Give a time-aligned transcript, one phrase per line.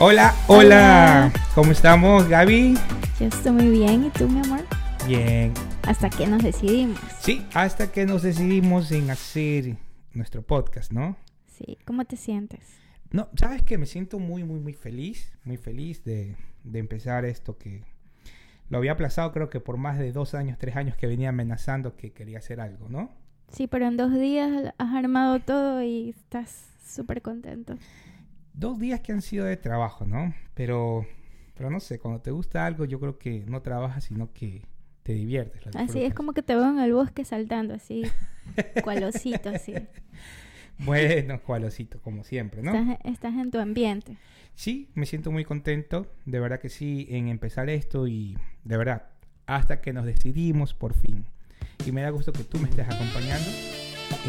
[0.00, 2.74] Hola, hola, ¿cómo estamos, Gaby?
[3.18, 4.60] Yo estoy muy bien, ¿y tú, mi amor?
[5.08, 5.52] Bien.
[5.82, 7.00] Hasta que nos decidimos.
[7.18, 9.76] Sí, hasta que nos decidimos en hacer
[10.12, 11.16] nuestro podcast, ¿no?
[11.48, 12.60] Sí, ¿cómo te sientes?
[13.10, 17.58] No, sabes que me siento muy, muy, muy feliz, muy feliz de, de empezar esto
[17.58, 17.82] que
[18.68, 21.96] lo había aplazado creo que por más de dos años, tres años que venía amenazando
[21.96, 23.10] que quería hacer algo, ¿no?
[23.50, 27.76] Sí, pero en dos días has armado todo y estás súper contento.
[28.58, 30.34] Dos días que han sido de trabajo, ¿no?
[30.54, 31.06] Pero,
[31.54, 34.62] pero no sé, cuando te gusta algo yo creo que no trabajas, sino que
[35.04, 35.76] te diviertes.
[35.76, 38.02] Así es como que te veo en el bosque saltando así,
[38.82, 39.74] cualosito así.
[40.78, 42.74] Bueno, cualosito, como siempre, ¿no?
[42.74, 44.16] Estás, estás en tu ambiente.
[44.56, 49.04] Sí, me siento muy contento, de verdad que sí, en empezar esto y de verdad,
[49.46, 51.26] hasta que nos decidimos por fin.
[51.86, 53.50] Y me da gusto que tú me estés acompañando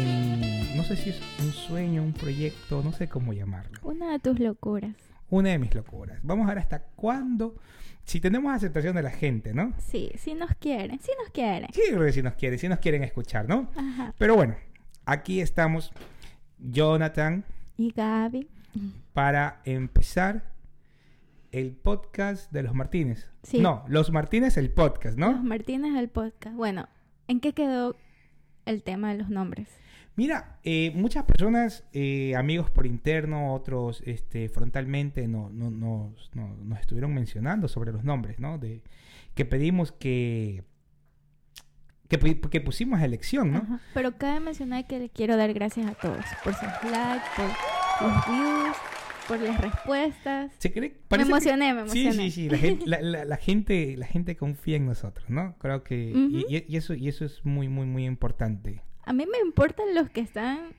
[0.00, 3.78] en, no sé si es un sueño, un proyecto, no sé cómo llamarlo.
[3.82, 4.94] Una de tus locuras.
[5.28, 6.18] Una de mis locuras.
[6.22, 7.56] Vamos a ver hasta cuándo,
[8.04, 9.72] si tenemos aceptación de la gente, ¿no?
[9.78, 11.68] Sí, sí nos quieren, sí nos quieren.
[11.72, 13.70] Sí, creo que si nos quieren, si nos quieren escuchar, ¿no?
[13.76, 14.14] Ajá.
[14.18, 14.56] Pero bueno,
[15.04, 15.92] aquí estamos,
[16.58, 17.44] Jonathan,
[17.76, 18.48] Y Gaby.
[19.12, 20.50] para empezar
[21.52, 23.28] el podcast de los Martínez.
[23.42, 23.60] Sí.
[23.60, 25.42] No, los Martínez el podcast, Los ¿no?
[25.42, 26.54] Martínez del podcast.
[26.56, 26.88] Bueno,
[27.28, 27.96] ¿en qué quedó
[28.66, 29.68] el tema de los nombres?
[30.20, 36.56] Mira, eh, muchas personas, eh, amigos por interno, otros este, frontalmente, no, no- nos, no-
[36.62, 38.58] nos estuvieron mencionando sobre los nombres, ¿no?
[38.58, 38.82] De,
[39.34, 40.62] que pedimos que,
[42.08, 42.18] que,
[42.50, 43.58] que pusimos elección, ¿no?
[43.60, 43.80] Ajá.
[43.94, 48.26] Pero cabe mencionar que le quiero dar gracias a todos por sus likes, por los
[48.26, 48.76] views,
[49.26, 50.52] por las respuestas.
[50.58, 50.98] ¿Se cree?
[51.10, 52.30] Me que- emocioné, me Sí, emocioné.
[52.30, 55.56] sí, sí, la gente, la, la- la gente, la gente confía en nosotros, ¿no?
[55.56, 56.12] Creo que
[56.46, 58.82] y eso y eso es muy muy muy importante.
[59.10, 60.72] A mí me importan los que están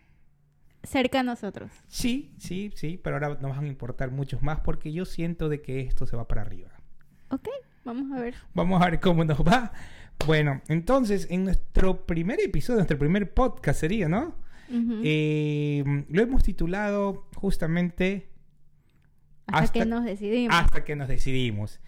[0.84, 1.69] cerca a nosotros.
[1.88, 5.62] Sí, sí, sí, pero ahora nos van a importar muchos más porque yo siento de
[5.62, 6.69] que esto se va para arriba.
[7.30, 7.50] Ok,
[7.84, 8.36] vamos a ver.
[8.53, 9.74] Vamos a ver cómo nos va.
[10.25, 14.36] Bueno, entonces en nuestro primer episodio, nuestro primer podcast sería, ¿no?
[15.03, 18.30] Eh, lo hemos titulado justamente
[19.48, 20.56] hasta, hasta- que nos decidimos.
[20.56, 21.81] hasta que nos decidimos.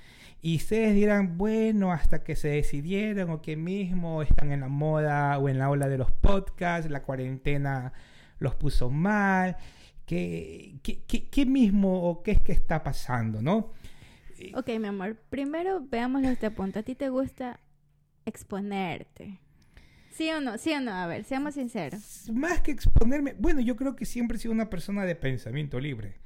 [0.44, 5.40] Y ustedes dirán, bueno, hasta que se decidieron o que mismo están en la moda
[5.40, 7.94] o en la ola de los podcasts, la cuarentena
[8.40, 9.56] los puso mal,
[10.06, 13.74] ¿qué, qué, qué- qué mismo o qué es que está pasando, no?
[14.56, 16.80] Ok, mi amor, primero veámoslo este punto.
[16.80, 17.62] ¿A ti te gusta
[18.26, 19.40] exponerte?
[20.12, 20.58] ¿Sí o no?
[20.58, 20.92] ¿Sí o no?
[20.92, 22.30] A ver, seamos sinceros.
[22.34, 26.20] Más que exponerme, bueno, yo creo que siempre he sido una persona de pensamiento libre.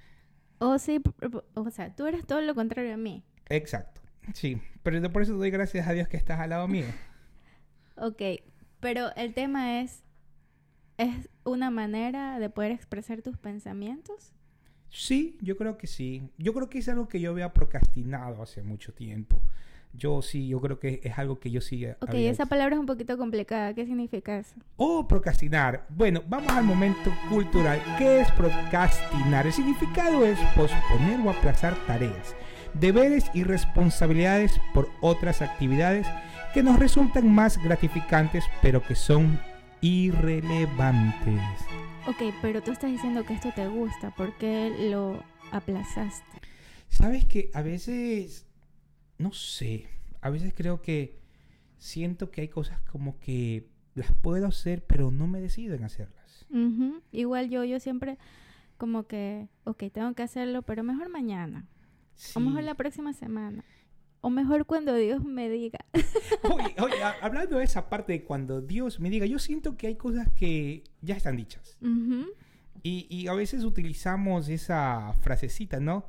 [0.59, 3.23] O sí, p- p- o sea, tú eres todo lo contrario a mí.
[3.49, 4.01] Exacto,
[4.33, 6.85] sí, pero yo por eso doy gracias a Dios que estás al lado mío.
[7.95, 8.21] Ok,
[8.79, 10.03] pero el tema es,
[10.97, 14.33] ¿es una manera de poder expresar tus pensamientos?
[14.89, 16.29] Sí, yo creo que sí.
[16.37, 19.41] Yo creo que es algo que yo había procrastinado hace mucho tiempo.
[19.93, 22.49] Yo sí, yo creo que es algo que yo sí Ok, había esa hecho.
[22.49, 23.73] palabra es un poquito complicada.
[23.73, 24.55] ¿Qué significa eso?
[24.77, 25.85] O procrastinar.
[25.89, 27.81] Bueno, vamos al momento cultural.
[27.97, 29.45] ¿Qué es procrastinar?
[29.47, 32.35] El significado es posponer o aplazar tareas,
[32.79, 36.07] deberes y responsabilidades por otras actividades
[36.53, 39.39] que nos resultan más gratificantes, pero que son
[39.81, 41.41] irrelevantes.
[42.07, 44.11] Ok, pero tú estás diciendo que esto te gusta.
[44.11, 46.25] ¿Por qué lo aplazaste?
[46.89, 48.47] Sabes que a veces,
[49.17, 49.87] no sé,
[50.21, 51.19] a veces creo que
[51.77, 56.45] siento que hay cosas como que las puedo hacer, pero no me decido en hacerlas.
[57.11, 58.17] Igual yo, yo siempre
[58.77, 61.65] como que, ok, tengo que hacerlo, pero mejor mañana.
[62.35, 62.65] O mejor Sí.
[62.65, 63.63] la próxima semana.
[64.21, 65.79] O mejor cuando Dios me diga.
[66.43, 69.87] Oye, oye, a- hablando de esa parte de cuando Dios me diga, yo siento que
[69.87, 71.77] hay cosas que ya están dichas.
[71.81, 72.25] Ujú.
[72.83, 76.05] Y, y a veces utilizamos esa frasecita, ¿no?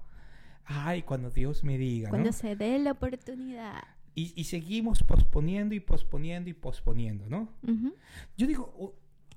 [0.65, 2.11] Ay, cuando Dios me diga, ¿no?
[2.13, 3.83] Cuando se dé la oportunidad.
[4.15, 7.53] Y, y seguimos posponiendo y posponiendo y posponiendo, ¿no?
[7.63, 7.95] Ujú.
[8.37, 8.95] Yo digo o-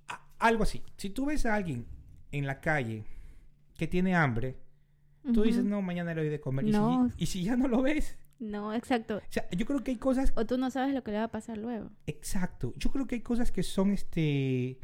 [0.07, 0.81] a- algo así.
[0.97, 1.85] Si tú ves a alguien
[2.31, 3.03] en la calle
[3.77, 4.57] que tiene hambre,
[5.33, 6.65] tú dices, no, mañana le doy de comer.
[6.65, 7.09] Y si- No.
[7.17, 9.17] y si ya no lo ves, No, exacto.
[9.17, 11.25] o sea, yo creo que hay cosas O tú no sabes lo que le va
[11.25, 11.89] a pasar luego.
[12.07, 12.73] Exacto.
[12.77, 14.79] Yo creo que hay cosas que son este.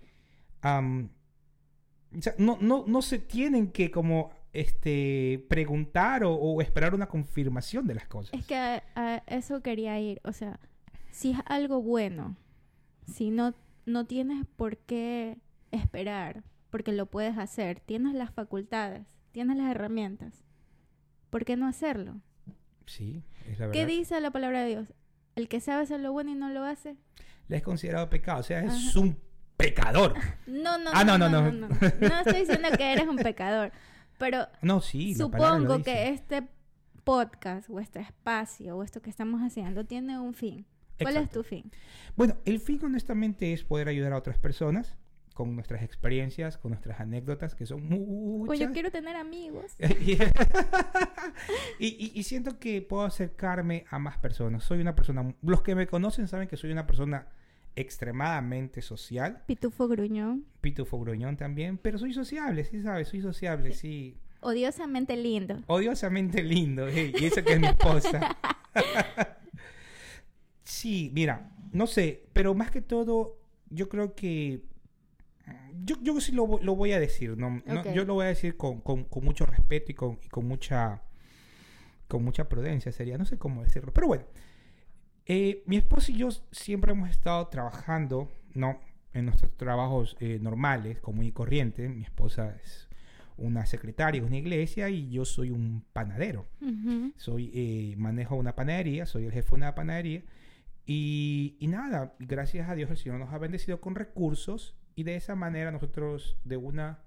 [0.62, 1.10] am,
[2.18, 7.07] o sea, no, no, no se tienen que como este preguntar o, o esperar una
[7.07, 8.33] confirmación de las cosas.
[8.40, 10.22] Es que a, a eso quería ir.
[10.24, 10.60] O sea,
[11.12, 12.36] si es algo bueno,
[13.06, 13.54] si no,
[13.86, 15.38] no tienes por qué
[15.72, 20.44] esperar, porque lo puedes hacer, tienes las facultades, tienes las herramientas,
[21.30, 22.16] ¿por qué no hacerlo?
[22.88, 23.95] Sí, es la ¿Qué verdad.
[23.95, 24.94] dice la palabra de Dios?
[25.36, 26.95] El que sabe hacer lo bueno y no lo hace.
[27.48, 28.39] Le es considerado pecado.
[28.39, 29.16] O sea, es un
[29.56, 30.16] pecador.
[30.48, 31.69] No, no, Ah, no, no, no, no, no, no.
[31.69, 32.10] no.
[32.10, 33.72] No estoy diciendo que eres un pecador.
[34.18, 35.13] Pero No, sí.
[35.13, 36.48] supongo que este
[37.04, 40.66] podcast o este espacio o esto que estamos haciendo tiene un fin.
[41.00, 41.72] ¿Cuál es tu fin?
[42.16, 44.98] Bueno, el fin honestamente es poder ayudar a otras personas
[45.38, 48.48] con nuestras experiencias, con nuestras anécdotas, que son muchas.
[48.48, 49.75] Pues yo quiero tener amigos.
[51.80, 54.63] y, y- y siento que puedo acercarme a más personas.
[54.63, 57.28] Soy una persona, los que me conocen saben que soy una persona
[57.75, 60.45] extremadamente social, Pitufo gruñón.
[60.62, 64.18] pitufo gruñón también, pero soy sociable, sí sabes, soy sociable, sí.
[64.40, 65.62] Odiosamente lindo.
[65.68, 68.36] Odiosamente lindo, hey, y eso que es mi esposa.
[70.63, 73.38] sí, mira, no sé, pero más que todo,
[73.69, 74.63] yo creo que
[75.83, 77.61] yo, yo sí lo, lo voy a decir, ¿no?
[77.65, 77.88] No, Ok.
[77.94, 81.03] Yo lo voy a decir con, con- con mucho respeto y con, y con mucha
[82.07, 84.23] con mucha prudencia sería, no sé cómo decirlo, pero bueno,
[85.25, 88.79] eh, mi esposa y yo siempre hemos estado trabajando, ¿no?
[89.13, 91.89] En nuestros trabajos eh, normales, común y corriente.
[91.89, 92.88] Mi esposa es
[93.35, 96.47] una secretaria en una iglesia y yo soy un panadero.
[96.61, 97.11] Ujú.
[97.17, 100.23] Soy, eh, manejo una panadería, soy el jefe de una panadería.
[100.85, 105.15] Y, y nada, gracias a Dios el Señor nos ha bendecido con recursos y de
[105.15, 107.03] esa manera nosotros de una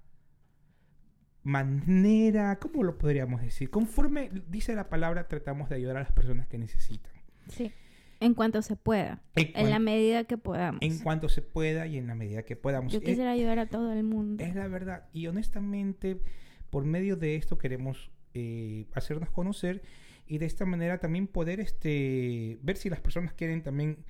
[1.43, 3.69] manera, ¿cómo lo podríamos decir?
[3.69, 7.11] Conforme dice la palabra, tratamos de ayudar a las personas que necesitan.
[7.49, 7.73] Sí.
[8.21, 9.21] En cuanto se pueda.
[9.35, 10.81] En, la medida que podamos.
[10.81, 12.93] en cuanto se pueda y en la medida que podamos.
[12.93, 14.41] Yo Eh, quisiera ayudar a todo el mundo.
[14.41, 15.09] Es la verdad.
[15.11, 16.21] Y honestamente,
[16.69, 19.81] por medio de esto queremos eh, hacernos conocer
[20.27, 24.05] y de esta manera también poder este, ver si las personas quieren también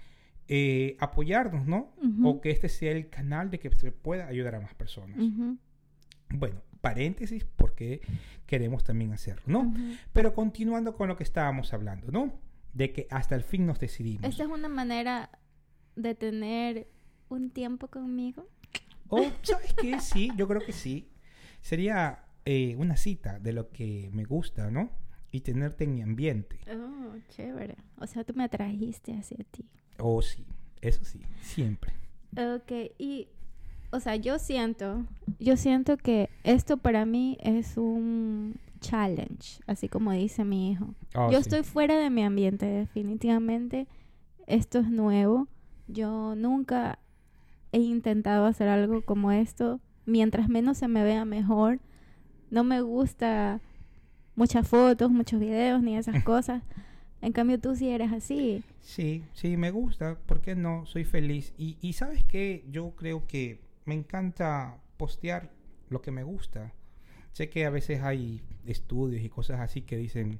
[0.53, 1.93] eh, apoyarnos, ¿no?
[2.03, 2.27] Ujú.
[2.27, 5.17] O que este sea el canal de que se pueda ayudar a más personas.
[6.27, 8.01] Bueno, paréntesis, porque
[8.47, 9.73] queremos también hacerlo, ¿no?
[10.11, 12.33] Pero continuando con lo que estábamos hablando, ¿no?
[12.73, 14.25] De que hasta el fin nos decidimos.
[14.25, 15.29] Esta es una manera
[15.95, 16.89] de tener
[17.29, 18.45] un tiempo conmigo.
[19.07, 20.01] O, ¿sabes qué?
[20.01, 21.07] Sí, yo creo que sí.
[21.61, 24.91] Sería eh, una cita de lo que me gusta, ¿no?
[25.31, 26.59] Y tenerte en mi ambiente.
[26.69, 27.77] Oh, chévere.
[27.99, 29.65] O sea, tú me atrajiste hacia ti.
[30.01, 30.45] Oh, sí,
[30.81, 31.93] eso sí, siempre.
[32.31, 33.27] Ok, y,
[33.91, 35.05] o sea, yo siento,
[35.39, 40.95] yo siento que esto para mí es un challenge, así como dice mi hijo.
[41.15, 41.41] Oh, yo sí.
[41.41, 43.87] estoy fuera de mi ambiente, definitivamente.
[44.47, 45.47] Esto es nuevo.
[45.87, 46.99] Yo nunca
[47.71, 49.79] he intentado hacer algo como esto.
[50.05, 51.79] Mientras menos se me vea mejor.
[52.49, 53.61] No me gusta
[54.35, 56.63] muchas fotos, muchos videos, ni esas cosas.
[57.21, 58.63] En cambio, tú sí eres así.
[58.81, 60.17] Sí, sí, me gusta.
[60.25, 60.85] ¿Por qué no?
[60.85, 61.53] Soy feliz.
[61.57, 62.65] Y, y ¿sabes qué?
[62.71, 65.51] Yo creo que me encanta postear
[65.89, 66.73] lo que me gusta.
[67.31, 70.39] Sé que a veces hay estudios y cosas así que dicen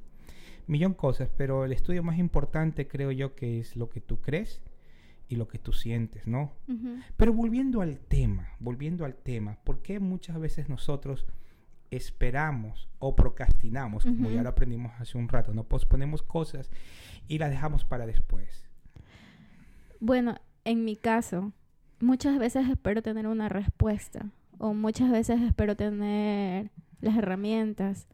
[0.68, 4.62] millón cosas, pero el estudio más importante creo yo que es lo que tú crees
[5.28, 6.54] y lo que tú sientes, ¿no?
[7.18, 11.26] Pero volviendo al tema, volviendo al tema, ¿por qué muchas veces nosotros
[11.92, 16.72] esperamos o procrastinamos, como ya lo aprendimos hace un rato, no posponemos cosas
[17.28, 18.70] y las dejamos para después?
[20.00, 21.52] Bueno, en mi caso,
[22.00, 24.26] muchas veces espero tener una respuesta
[24.58, 26.72] o muchas veces espero tener
[27.02, 28.08] las herramientas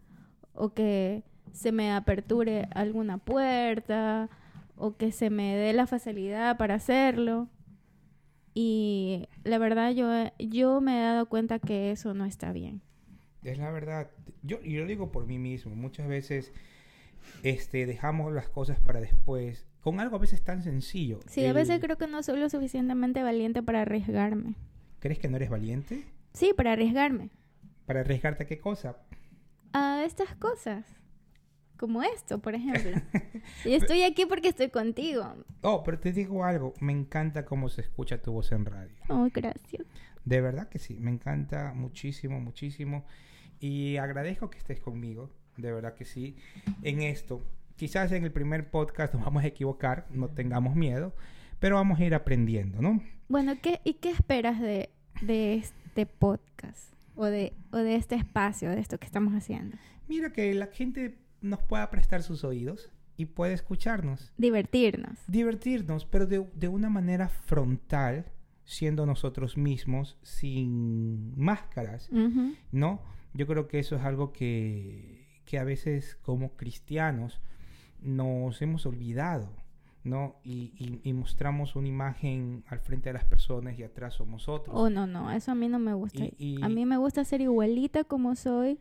[0.54, 4.30] o que se me aperture alguna puerta
[4.76, 7.48] o que se me dé la facilidad para hacerlo.
[8.54, 12.82] Y la verdad yo, yo me he dado cuenta que eso no está bien.
[13.44, 14.10] Es la verdad.
[14.44, 15.76] Yo, y yo lo digo por mí mismo.
[15.76, 16.52] Muchas veces
[17.44, 19.66] este, dejamos las cosas para después.
[19.82, 21.20] Con algo a veces tan sencillo.
[21.28, 24.56] Sí, a veces creo que no soy lo suficientemente valiente para arriesgarme.
[25.00, 26.04] ¿Crees que no eres valiente?
[26.34, 27.30] Sí, para arriesgarme.
[27.86, 28.98] ¿Para arriesgarte a qué cosa?
[29.74, 30.86] a estas cosas.
[31.78, 32.92] Como esto, por ejemplo.
[33.64, 35.36] Yo estoy aquí porque estoy contigo.
[35.62, 36.74] Oh, pero te digo algo.
[36.80, 38.96] Me encanta cómo se escucha tu voz en radio.
[39.10, 39.86] Oh, gracias.
[40.28, 40.98] De verdad que sí.
[41.00, 43.06] Me encanta muchísimo, muchísimo.
[43.62, 45.32] Y agradezco que estés conmigo.
[45.56, 46.36] De verdad que sí.
[46.84, 47.42] En esto.
[47.78, 50.06] Quizás en el primer podcast nos vamos a equivocar.
[50.10, 51.16] No tengamos miedo.
[51.60, 53.02] Pero vamos a ir aprendiendo, ¿no?
[53.30, 54.90] Bueno, ¿qué, ¿y qué esperas de,
[55.22, 56.94] de este podcast?
[57.16, 59.78] O de, o de este espacio, de esto que estamos haciendo.
[60.10, 64.34] Mira que la gente nos pueda prestar sus oídos y puede escucharnos.
[64.38, 65.20] Divertirnos.
[65.28, 68.26] Divertirnos, pero de, de una manera frontal,
[68.68, 72.10] siendo nosotros mismos, sin máscaras.
[72.72, 73.02] ¿no?
[73.34, 77.40] Yo creo que eso es algo que, que a veces como cristianos
[78.02, 79.50] nos hemos olvidado,
[80.04, 80.36] ¿no?
[80.44, 84.76] Y, y- y mostramos una imagen al frente de las personas y atrás somos otros.
[84.78, 86.26] Oh, no, no, eso a mí no me gusta.
[86.38, 88.80] Y- A mí me gusta ser igualita como soy,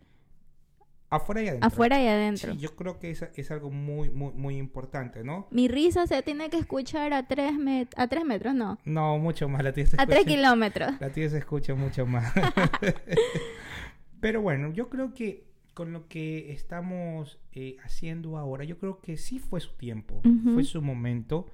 [1.16, 1.66] afuera y adentro.
[1.66, 2.52] afuera y adentro.
[2.52, 5.46] Sí, yo creo que es, es algo muy, muy, muy importante, ¿no?
[5.50, 8.78] Mi risa se tiene que escuchar a tres, met- a tres metros, no.
[8.84, 9.62] No, mucho más.
[9.64, 10.92] La tuya se A tres escucha- kilómetros.
[11.00, 12.32] La tuya se escucha mucho más.
[14.20, 15.44] Pero bueno, yo creo que
[15.74, 20.22] con lo que estamos eh, haciendo ahora, yo creo que sí fue su tiempo,
[20.54, 21.46] fue su momento.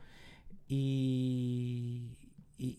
[0.69, 2.17] Y,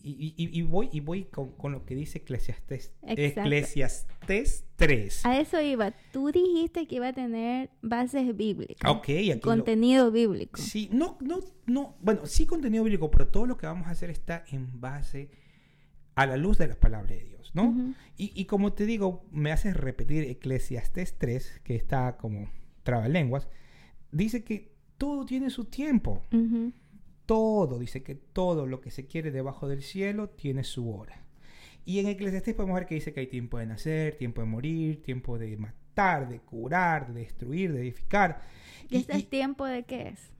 [0.02, 2.92] y, y- y- voy, y voy con, con lo que dice Eclesiastes.
[3.02, 5.26] Eclesiastes 3.
[5.26, 5.92] A eso iba.
[6.12, 8.90] Tú dijiste que iba a tener bases bíblicas.
[8.90, 10.60] Ok, aquí lo- Contenido bíblico.
[10.60, 14.10] Sí, no, no, no, bueno, sí contenido bíblico, pero todo lo que vamos a hacer
[14.10, 15.30] está en base
[16.14, 17.64] a la luz de la palabra de Dios, ¿no?
[17.70, 17.94] Ujú.
[18.16, 22.48] y, y como te digo, me haces repetir Eclesiastés 3, que está como
[22.84, 23.48] trabalenguas,
[24.12, 26.72] dice que todo tiene su tiempo, Ujú.
[27.26, 31.22] Todo, dice que todo lo que se quiere debajo del cielo tiene su hora.
[31.86, 35.02] Y en Eclesiastés podemos ver que dice que hay tiempo de nacer, tiempo de morir,
[35.02, 38.42] tiempo de matar, de curar, de destruir, de edificar.
[38.88, 40.30] ¿Y Y- este y- es tiempo de qué es?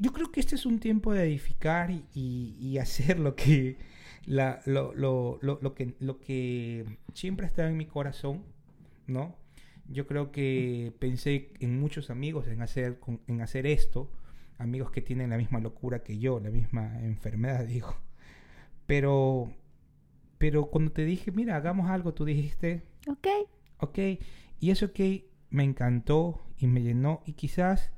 [0.00, 3.76] yo creo que este es un tiempo de edificar y, hacer lo que,
[4.24, 8.42] la- lo, lo- lo- lo que lo que siempre está en mi corazón,
[9.06, 9.36] ¿no?
[9.88, 14.10] Yo creo que pensé en muchos amigos en hacer, en hacer esto,
[14.58, 17.94] amigos que tienen la misma locura que yo, la misma enfermedad, digo.
[18.86, 19.52] Pero,
[20.38, 23.26] pero cuando te dije, mira, hagamos algo, tú dijiste, Ok.
[23.78, 23.98] ok,
[24.60, 27.92] y eso ok me encantó y me llenó y quizás,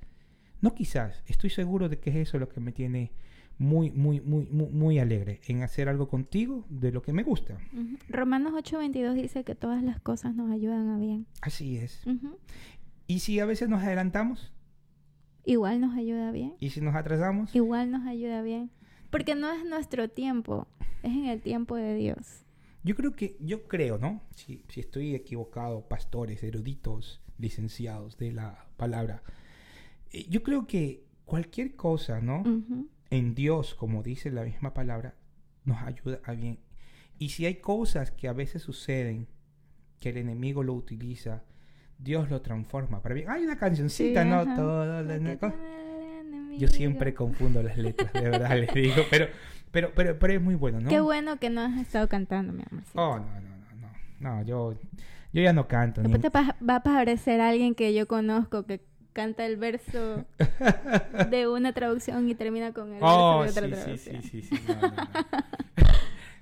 [0.61, 3.13] no quizás, estoy seguro de que es eso lo que me tiene
[3.59, 7.57] muy, muy, muy, muy, muy alegre en hacer algo contigo de lo que me gusta.
[7.73, 7.99] Ujú.
[8.09, 11.27] Romanos 8:22 dice que todas las cosas nos ayudan a bien.
[11.41, 12.03] Así es.
[13.07, 14.53] Y si a veces nos adelantamos
[15.45, 16.55] Igual nos ayuda bien.
[16.61, 18.71] y si nos atrasamos, Igual nos ayuda bien.
[19.11, 20.67] Porque no es nuestro tiempo,
[21.03, 22.45] es en el tiempo de Dios.
[22.83, 24.21] yo creo que, yo creo, ¿no?
[24.35, 29.23] Si, si estoy equivocado, pastores, eruditos, licenciados de la palabra,
[30.13, 32.41] eh, yo creo que cualquier cosa, ¿no?
[32.41, 32.89] Ujú.
[33.11, 35.15] en Dios, como dice la misma palabra,
[35.65, 36.59] nos ayuda a bien.
[37.19, 39.29] Y si hay cosas que a veces suceden,
[40.01, 41.45] que el enemigo lo utiliza,
[41.99, 43.31] Dios lo transforma para bien.
[43.31, 44.37] Hay una cancioncita, Sí, ¿no?
[44.41, 44.55] ajá.
[44.57, 49.27] Todo Lo Yo siempre confundo las letras, de verdad les digo, pero,
[49.71, 50.89] pero, pero, pero es muy bueno, ¿no?
[50.89, 52.85] Qué bueno que no has estado cantando, mi amor.
[52.95, 53.89] Oh, no, no, no,
[54.21, 54.75] no, no, yo,
[55.33, 56.01] yo ya no canto.
[56.03, 58.81] ni- Después te pa- va a aparecer alguien que yo conozco que
[59.13, 60.25] canta el verso
[61.31, 64.23] de una traducción y termina con el Oh, verso sí, de otra sí, sí, traducción.
[64.23, 65.09] sí, sí, no, no, no.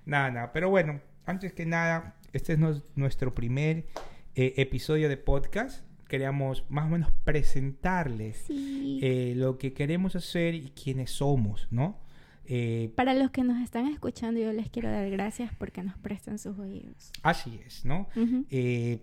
[0.04, 2.58] Nada, nada, pero bueno, antes que nada, este es
[2.96, 3.84] nuestro primer
[4.34, 5.84] eh, episodio de podcast.
[6.08, 9.00] Queríamos más o menos presentarles Sí.
[9.02, 11.98] eh, lo que queremos hacer y quiénes somos, ¿no?
[12.44, 16.38] Eh, Para los que nos están escuchando, yo les quiero dar gracias porque nos prestan
[16.38, 17.12] sus oídos.
[17.22, 18.08] así es, ¿no?
[18.50, 18.98] Eh,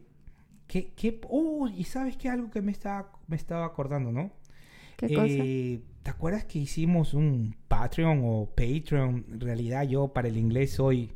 [0.67, 4.31] ¿qué, qué- oh, y sabes que algo que me estaba, me estaba acordando, ¿no?
[4.97, 5.83] ¿Qué cosa?
[6.03, 9.25] ¿Te acuerdas que hicimos un Patreon o Patreon?
[9.31, 11.11] En realidad yo para el inglés soy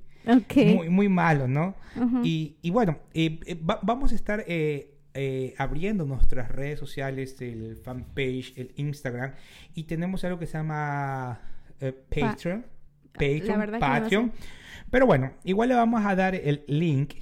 [0.76, 1.76] Muy, muy malo, ¿no?
[2.24, 7.40] Y, y bueno, eh, eh, va- vamos a estar eh, eh, abriendo nuestras redes sociales,
[7.42, 9.34] el fanpage, el Instagram,
[9.76, 11.40] y tenemos algo que se llama
[12.10, 12.66] Patreon.
[13.14, 14.32] Patreon, no Patreon.
[14.90, 17.14] Pero bueno, igual le vamos a dar el link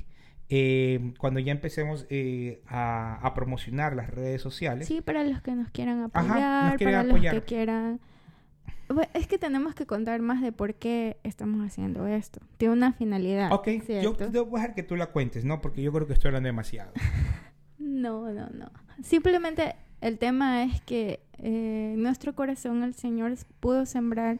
[0.49, 4.87] eh, cuando ya empecemos eh, a, a promocionar las redes sociales.
[4.87, 7.33] Sí, para los que nos quieran Ajá, nos apoyar, para apoyar.
[7.35, 7.99] los que quieran...
[9.13, 12.39] Es que tenemos que contar más de por qué estamos haciendo esto.
[12.57, 13.51] Tiene una finalidad.
[13.51, 14.45] Ok, yo ¿cierto?
[14.45, 15.61] voy a dejar que tú la cuentes, ¿no?
[15.61, 16.91] Porque yo creo que estoy hablando demasiado.
[17.83, 18.71] No, no, no.
[19.03, 24.39] Simplemente el tema es que eh, en nuestro corazón el Señor pudo sembrar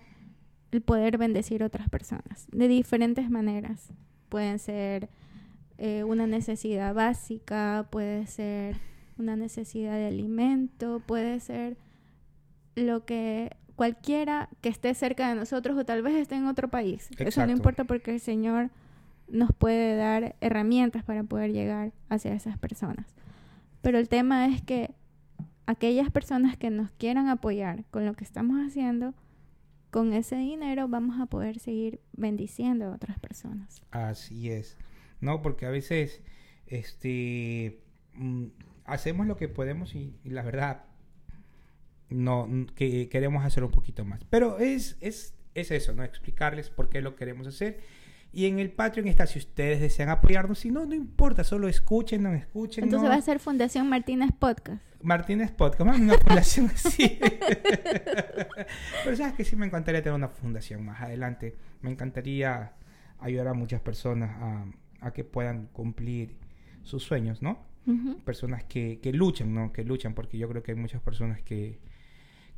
[0.72, 3.90] el poder bendecir a otras personas de diferentes maneras.
[4.30, 5.10] Pueden ser
[5.78, 8.78] eh, una necesidad básica, puede ser
[9.18, 11.78] una necesidad de alimento, puede ser
[12.76, 17.10] lo que cualquiera que esté cerca de nosotros o tal vez esté en otro país.
[17.18, 18.70] Eso no importa porque el Señor
[19.28, 23.08] nos puede dar herramientas para poder llegar hacia esas personas.
[23.82, 24.94] Pero el tema es que
[25.66, 29.16] aquellas personas que nos quieran apoyar con lo que estamos haciendo,
[29.90, 33.82] con ese dinero vamos a poder seguir bendiciendo a otras personas.
[33.90, 34.78] Así es.
[35.22, 36.22] No, porque a veces
[36.68, 37.82] este
[38.14, 38.46] mm,
[38.86, 40.86] hacemos lo que podemos y, y la verdad
[42.12, 44.24] no que queremos hacer un poquito más.
[44.30, 46.04] Pero es, es, es eso, ¿no?
[46.04, 47.80] Explicarles por qué lo queremos hacer.
[48.34, 50.60] Y en el Patreon está si ustedes desean apoyarnos.
[50.60, 52.86] Si no, no importa, solo escuchen, no escuchen.
[52.86, 54.82] Entonces va a ser Fundación Martínez Podcast.
[55.02, 57.20] Martínez Podcast, más una fundación así.
[59.04, 61.56] Pero sabes que sí me encantaría tener una fundación más adelante.
[61.82, 62.74] Me encantaría
[63.20, 64.66] ayudar a muchas personas a,
[65.02, 66.38] a que puedan cumplir
[66.84, 67.70] sus sueños, ¿no?
[68.24, 69.74] Personas que, que luchan, ¿no?
[69.74, 71.80] Que luchan, porque yo creo que hay muchas personas que,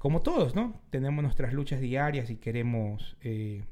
[0.04, 0.82] como todos, ¿no?
[0.90, 3.64] Tenemos nuestras luchas diarias y queremos eh,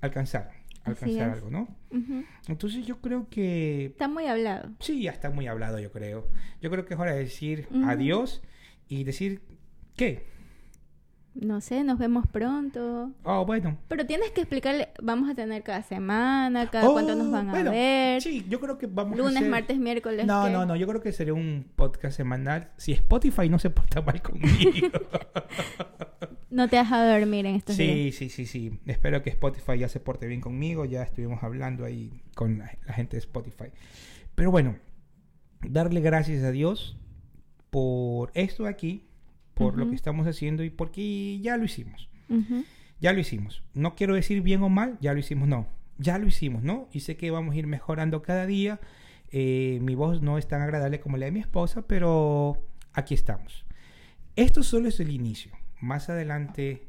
[0.00, 0.52] alcanzar
[0.84, 1.68] alcanzar algo, ¿no?
[2.48, 4.70] Entonces yo creo que Está muy hablado.
[4.78, 6.26] sí, ya está muy hablado, yo creo.
[6.62, 8.40] Yo creo que es hora de decir adiós
[8.88, 9.42] y decir
[9.96, 10.24] ¿qué?
[11.34, 13.12] No sé, nos vemos pronto.
[13.22, 13.78] Oh, bueno.
[13.88, 17.70] Pero tienes que explicarle, vamos a tener cada semana, cada cuánto nos Oh, van a
[17.70, 18.20] ver.
[18.20, 20.26] Sí, yo creo que vamos a Lunes, hacer- martes, miércoles.
[20.26, 22.70] No, no, no, yo creo que sería un podcast semanal.
[22.76, 24.48] Si Spotify no se porta mal conmigo.
[26.50, 27.94] No te has dejado dormir en estos días.
[28.16, 28.80] sí, sí, sí, sí.
[28.86, 30.84] Espero que Spotify ya se porte bien conmigo.
[30.84, 33.66] Ya estuvimos hablando ahí con la, la gente de Spotify.
[34.34, 34.74] Pero bueno,
[35.62, 36.96] darle gracias a Dios
[37.70, 39.06] por esto de aquí,
[39.60, 42.08] por lo que estamos haciendo y porque ya lo hicimos.
[43.00, 43.62] Ya lo hicimos.
[43.74, 45.66] No quiero decir bien o mal, ya lo hicimos, no.
[45.98, 46.88] Ya lo hicimos, ¿no?
[46.92, 48.80] Y sé que vamos a ir mejorando cada día.
[49.30, 53.66] Eh, mi voz no es tan agradable como la de mi esposa, pero aquí estamos.
[54.34, 55.52] Esto solo es el inicio.
[55.80, 56.88] Más adelante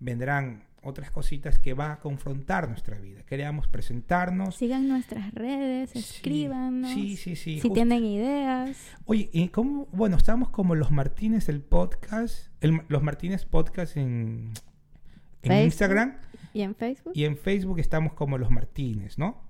[0.00, 3.22] vendrán otras cositas que van a confrontar nuestra vida.
[3.24, 4.56] Queríamos presentarnos.
[4.56, 6.92] Sigan nuestras redes, Sí, escríbanos.
[6.92, 7.54] Sí, sí, sí.
[7.56, 7.74] Si justo.
[7.74, 8.76] tienen ideas.
[9.04, 9.86] Oye, ¿y cómo?
[9.92, 14.52] Bueno, estamos como los Martínez el podcast, el- los Martínez podcast en.
[15.42, 16.16] Instagram.
[16.52, 17.12] ¿Y en Facebook?
[17.14, 19.42] Y en Facebook estamos como los Martínez, ¿no?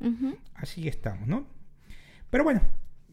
[0.55, 1.47] Así estamos, ¿no?
[2.31, 2.61] Pero bueno,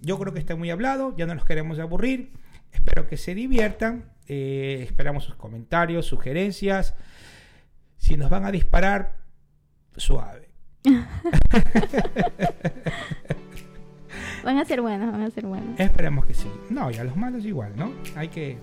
[0.02, 2.32] yo creo que está muy hablado, ya no los queremos aburrir.
[2.72, 4.12] Espero que se diviertan.
[4.30, 6.96] eh, esperamos sus comentarios, sugerencias.
[8.04, 9.16] Si nos van a disparar,
[9.96, 10.50] suave.
[14.44, 15.80] Van a ser buenos, van a ser buenos.
[15.80, 16.50] Esperemos que sí.
[16.70, 17.94] No, y a los malos igual, ¿no?
[18.18, 18.58] Hay que,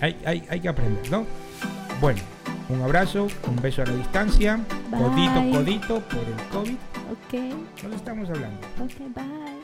[0.00, 1.26] hay, hay, hay que aprender, ¿no?
[2.00, 2.20] Bueno,
[2.68, 4.60] un abrazo, un beso a la distancia.
[4.92, 5.00] Bye.
[5.00, 6.76] Codito, codito por el COVID.
[7.10, 8.60] Ok, Nos estamos hablando.
[8.80, 9.57] ok, bye.